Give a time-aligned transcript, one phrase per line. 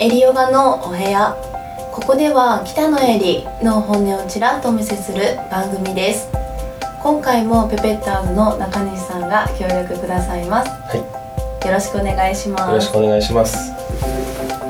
[0.00, 1.36] エリヨガのお部屋。
[1.92, 6.28] ここでは北野エリの本音をちらっとお見せする番組です。
[7.02, 10.70] 今回もペペッターズの中西さんが協力くださいます。
[10.70, 12.72] はい、よろしくお願いしよます。
[12.72, 13.72] ろしくお願いします。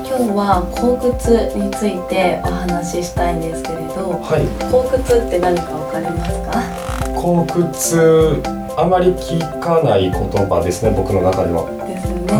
[0.05, 6.61] 今日は後屈についてお話ししたいんですけれどはい、後屈って何かわかりますか？
[7.19, 8.43] 後屈
[8.75, 10.11] あまり聞かない言
[10.47, 11.65] 葉ですね、僕の中では。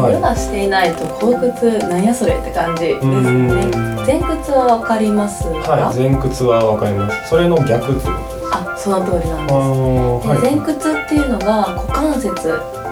[0.07, 0.67] でヨガしてい。
[0.67, 0.93] ない。
[0.93, 7.29] と後屈なんやそれって感じですよねん前屈はわかりますか、はい、前屈はわかります。
[7.29, 8.47] それの逆ってことです。
[8.51, 9.55] あその通りなんです。
[10.27, 12.33] はい、前屈っていうのが股関節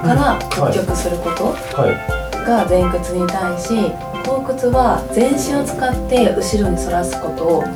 [0.01, 3.91] から屈曲することはい、が前屈に対し
[4.25, 7.67] 後屈は全身を使って後ろに反らすことを後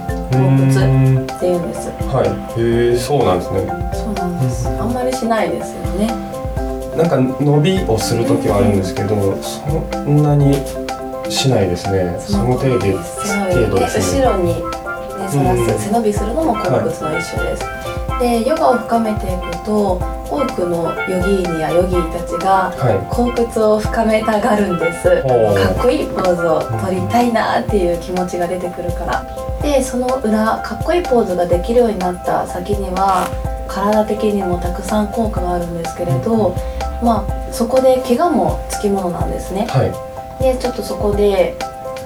[0.68, 1.90] 屈っていうんです。
[2.10, 3.60] はい、へえ、そうなんですね。
[3.94, 4.68] そうなんです。
[4.70, 6.35] あんまりしないですよね
[6.96, 10.56] なんか伸びをする時はあるんですけど、そんなに
[11.30, 12.16] しないですね。
[12.20, 14.24] その程度程度ですね。
[14.24, 14.62] 後ろに、ね、
[15.30, 15.66] 反らうん。
[15.68, 17.64] す背伸びするのも後屈の一種です、
[18.20, 25.04] でヨガを深めていくと多くのヨギーニやヨギーたちがはい、後屈を深めたがるんです。
[25.04, 25.22] かっ
[25.82, 29.26] こいいポーズを取りたいなっていう気持ちが出てくるから。
[29.62, 33.28] でその裏かっこいいポーズができるようになった先には
[33.68, 36.56] 体的にもたくさん効果があるんですけれど
[37.04, 39.68] まあそこで怪我もつきものなんですね。
[39.70, 41.58] はい、でちょっとそこで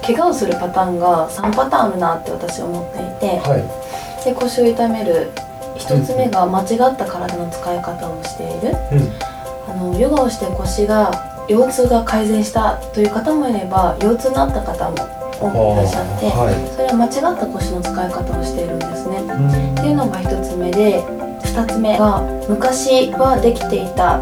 [0.02, 3.38] 怪我をするパターンが3パターンあるなって私は思っていて。
[3.48, 5.30] はい、で腰を痛める
[5.76, 8.76] 1つ目が間違った体の使い方をしている。
[8.92, 11.10] うん、あのヨガをして腰が
[11.48, 14.96] 腰痛が改善したという方もいれば腰痛になった方も
[15.40, 19.16] 多くいらっしゃってはそれは間違った腰の使い方をしているんですね。
[19.16, 19.74] い、うん。
[19.74, 21.02] っていうのが1つ目で
[21.42, 24.20] 2つ目が昔はできていた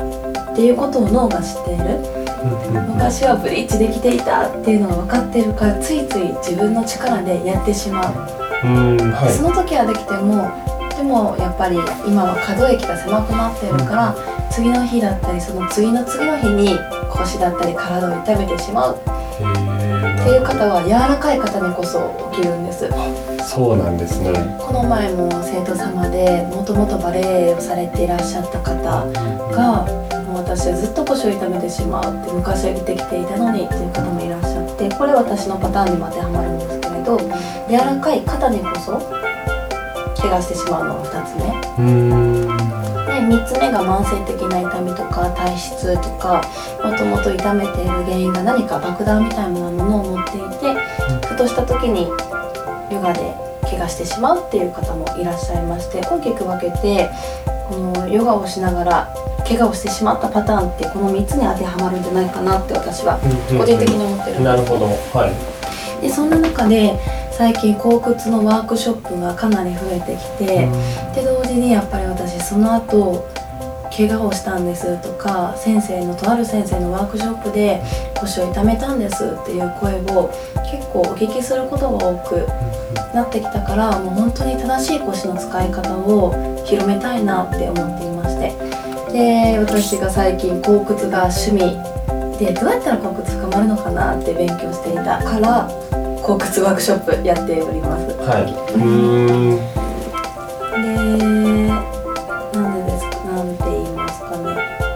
[0.59, 2.01] っていうことを脳が知っている。
[2.89, 10.47] 昔はブリッジできていたっていうのが分かっているからついつい自分の力でやってしまう、うん、はい、その時はできても
[10.97, 14.15] でもやっぱり今は可動域が狭くなっているから、
[14.51, 16.79] 次の日だったりその次の次の日に
[17.11, 18.99] 腰だったり体を痛めてしまう
[20.29, 22.85] っていう方は柔らかい方にこそ起きるんです。
[23.49, 24.31] そうなんですね。
[24.61, 29.87] この前も生徒様でもともとバレエをされていらっしゃった方が
[30.29, 37.17] もう私はずっと腰を痛めてしまうって昔はできていたのにっていう方もいらっしゃってこれ私のパターンにも当てはまるんですけれど
[37.73, 39.01] 柔らかい肩にこそ
[40.21, 42.48] 怪我してしまうのが2つ目
[43.21, 46.43] 3つ目が慢性的な痛みとか体質とか
[46.85, 52.07] もともと痛めている原因が何か爆弾みたいなものを持っていてふとした時に
[52.93, 57.11] ヨガで怪我してしまうっていう方もいらっしゃいまして大きく分けて
[57.69, 59.15] このヨガをしながら
[59.47, 63.19] 怪我をしてしまったパターンってこの3つに当てはまるんじゃないかなって私は
[63.57, 65.59] 個人的に思ってるんですなるほど、はい。
[66.03, 66.99] でそんな中で
[67.39, 70.69] 最近後屈のワークショップがかなり増えてきて、
[71.15, 73.29] で同時にやっぱり私その後
[73.97, 77.81] 怪我をしたんですとか先生のとある先生のワークショップで
[78.19, 80.33] 腰を痛めたんですっていう声を
[80.69, 82.45] 結構お聞きすることが多く
[83.15, 88.53] なってきたからもう本当に正しい腰の使い方を広めたいなって思っていまして。
[89.13, 91.61] で私が最近後屈が趣味
[92.37, 95.88] でどうやったら後屈深まるのかなって勉強していたから
[96.29, 98.05] 後屈ワークショップやっております。
[98.21, 98.53] はい。
[98.53, 99.57] うーん、
[100.77, 101.73] で
[102.53, 104.45] なんでですかなんて言いますかね。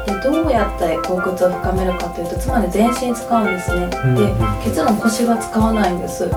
[0.05, 4.29] でどうやったら後屈を深めるかというとつまり全身使うんですね、うんで
[4.63, 6.29] 結論腰は使わないんです。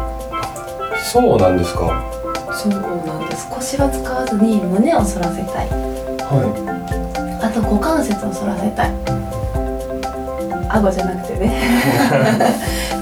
[1.12, 1.92] そうなんですか。
[2.54, 3.50] そうなんです。
[3.50, 5.68] 腰は使わずに胸を反らせたい。
[6.24, 6.40] は
[7.44, 8.94] あと股関節を反らせたい
[10.70, 11.54] 顎じゃなくてね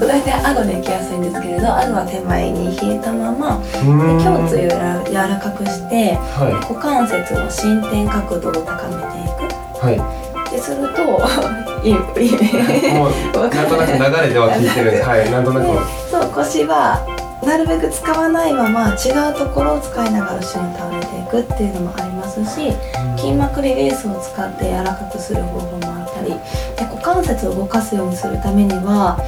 [0.00, 3.58] 大体顎で行きやすいんですけれど顎は手前に引いたまま。
[3.82, 4.70] 胸椎を
[5.06, 9.98] 柔らかくしては股関節の伸展角度を高めていくい。
[9.98, 11.02] はですると
[11.84, 12.94] いいいいい。
[12.94, 13.10] もう、
[13.54, 15.02] なんとなく流れでは聞いてる。
[15.02, 15.66] はい、なんとなく。
[16.10, 17.00] そう腰は
[17.44, 22.72] なるべく使わないまま違うところを使いながら後ろに倒れていくっていうのもありますし
[23.18, 25.93] 筋膜リリースを使って柔らかくする方法も
[26.24, 26.30] り
[26.76, 29.18] で股関節を動かすようにするためには、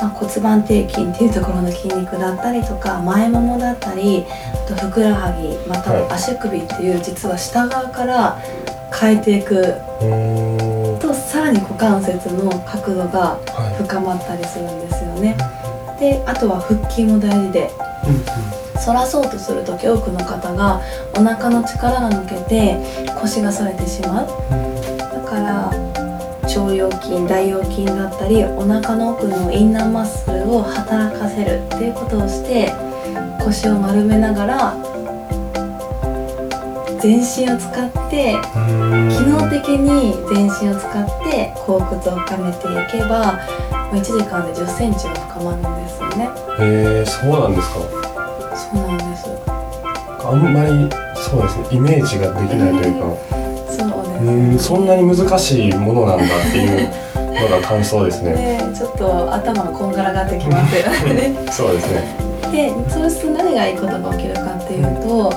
[0.00, 8.38] まあ、骨盤底筋っていうところの筋肉だったりとか前ももだったりあとふくらはぎまたは足首っていう実は下側から
[8.98, 9.74] 変えていく。
[10.98, 15.36] とさらに股関節の角度がは深まったりするんですよね。
[16.00, 17.62] であとは腹筋も大事でい。
[18.08, 18.56] うん
[18.86, 20.80] 反らそうとする時多くの方が
[21.16, 22.76] お腹の力が抜けて
[23.20, 24.26] 腰が反れてしまう
[24.98, 25.65] だから
[26.56, 32.72] 中小腰筋大腰筋だったりお腹の奥のインナーマッスルを働かせるっていうことをして
[33.44, 34.74] 腰を丸めながら
[36.98, 43.38] 全身を使って機能的に全身を使って後屈を深めていけば
[43.92, 46.30] 1時間で1 0センチは深まるんですよね。
[46.58, 47.74] へえそうなんですか。
[48.56, 49.28] そうなんです。
[50.24, 50.88] あんまり
[51.20, 53.35] そうですねイメージができないというか、そうです
[54.20, 58.32] うんそんなに難しいものなんだっていうのが感想ですね。
[58.58, 61.34] ねちょっと頭がこんがらがってきますよね。
[61.50, 62.26] そうですね。
[62.52, 65.32] でそうす何がいいことが起きるかっていうと、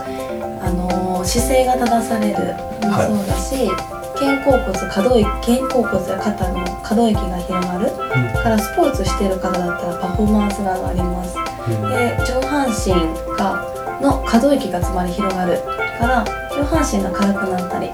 [0.63, 2.55] あの姿勢が正される
[2.87, 3.71] もはいそうだし、
[4.15, 7.91] 肩甲骨可動域肩甲骨や肩の可動域が広がる
[8.33, 11.35] だからスポーツしてる方だったらパフォーマンスが上がります。
[11.67, 11.89] うん。
[11.89, 12.93] で上半身
[13.37, 13.65] が
[14.01, 15.61] の可動域がつまり広がる
[15.99, 17.89] から上半身が軽くなったり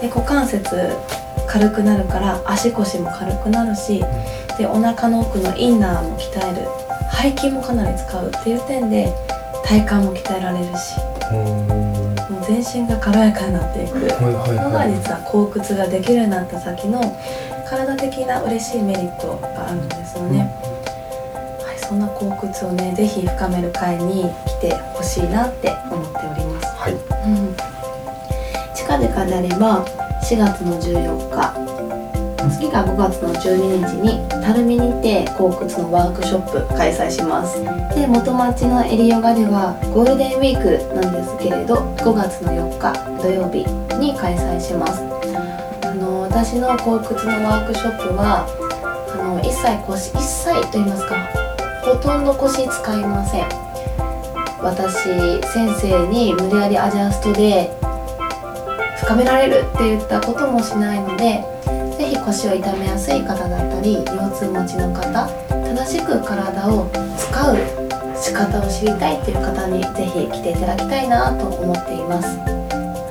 [0.00, 0.96] で股関節
[1.46, 4.02] 軽くなるから足腰も軽くなるし
[4.56, 6.68] でお腹の奥のインナーも鍛える。
[7.22, 9.12] 背筋もかなり使うっていう点で
[9.64, 10.96] 体幹も鍛えられるし。
[11.32, 11.34] う
[11.76, 11.90] ん
[12.30, 13.94] もう全身が軽やかになっていく。
[13.94, 17.00] のがはい実は後屈ができるようになった先の
[17.68, 20.40] 体的な嬉しいメリットがあるんですよね。
[21.64, 26.49] はい、そんな後屈をねぜひ深める会に来てほしいなって思っております。
[28.90, 29.84] はいうん、近々であれば
[30.22, 31.70] 4月の14日。
[32.50, 37.62] 次が5月の12日に垂水にて後屈のワークショップ開催します。
[37.94, 42.92] で元町のエリヨガではゴールデンウィークなんですけれど5月の4日
[43.22, 43.64] 土曜日
[43.96, 45.00] に開催します。
[45.86, 48.46] あの私の後屈のワークショップは
[49.12, 51.16] あの一切腰一切と言いますか
[51.84, 53.44] ほとんど腰使いません。
[54.62, 54.94] 私
[55.46, 57.79] 先生に無理やりアジャストで
[59.10, 61.42] 深められるって言ったこともしないので
[61.98, 67.56] ぜひ腰を痛めやすい方だったり腰痛持ちの方正しく体を使う
[68.16, 72.38] 仕方を知りたいっていう方にぜひ来ていただきたいなと思っています。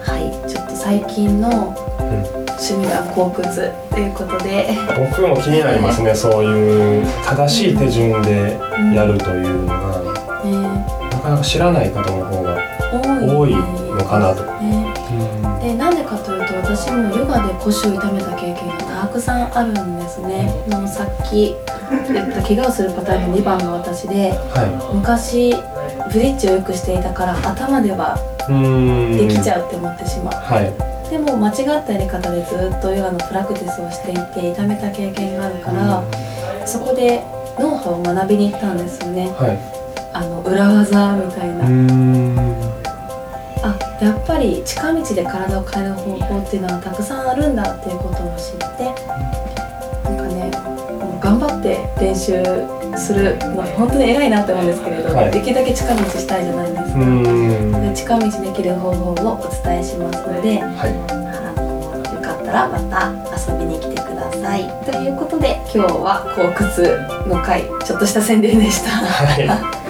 [0.07, 0.49] はい。
[0.49, 4.69] ちょっと最近の趣味は後屈ということで。
[4.95, 6.15] 僕も気になりますね。
[6.15, 8.57] そういう正しい手順で
[8.95, 9.99] やるというのが
[10.45, 10.51] ね。
[11.11, 12.57] なかなか知らない方の方が
[13.21, 14.43] 多いのかなと。
[14.63, 14.88] ね
[15.69, 20.51] でなんでかというと私もヨガで腰を痛めた経験がたくさんあるんですね。
[20.67, 21.53] もうさっき
[22.11, 25.53] 言った怪我をするパターンの2番が私では昔
[26.11, 28.17] ブリッジをよくしていたから頭では
[28.49, 30.33] できちゃうって思ってしまう。
[30.33, 30.73] はい
[31.09, 36.03] でも間違ったやり方でずっとヨガのプラクティスをしていて痛めた経験があるから
[36.67, 37.23] そこで
[37.59, 39.29] ノウハウを学びに行ったんですよね。
[39.37, 39.79] はい
[40.11, 42.68] あの裏技みたいな。
[44.01, 48.85] やっぱり近道で体を変える方法っていうのはたくさんあるんだっていうことを知って
[50.05, 50.51] なんかね
[51.03, 52.41] もう頑張って練習
[52.97, 55.31] するの本当に偉いなって思うんですけれど、はい。
[55.31, 56.77] できるだけ近道したいじゃないで
[57.95, 60.95] すか、近道できる方法をお伝えしますのではい。
[60.95, 64.63] あのよかったらまた遊びに来てください。
[64.85, 66.97] ということで今日は後屈
[67.27, 68.91] の回ちょっとした宣伝でした。
[68.91, 69.88] はい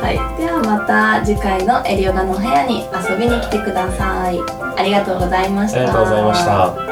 [0.00, 4.38] はい、ではまた次回のエリオガのお部屋に遊びに来てください。
[4.76, 5.80] ありがとうございました。
[5.80, 6.87] ありがとうございました